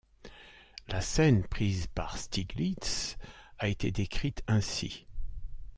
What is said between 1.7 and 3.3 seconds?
par Stieglitz